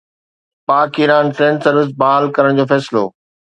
[0.67, 3.03] پاڪ Iran train service بحال ڪرڻ جو فيصلو